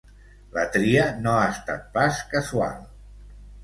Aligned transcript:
La 0.55 0.63
tria 0.77 1.05
no 1.27 1.35
ha 1.43 1.45
estat 1.53 1.87
pas 2.01 2.27
casual. 2.35 2.85